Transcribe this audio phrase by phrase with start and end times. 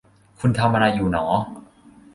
[0.39, 1.25] คุณทำอะไรอยู่หนอ?